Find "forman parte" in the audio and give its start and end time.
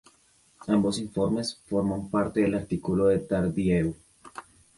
1.67-2.41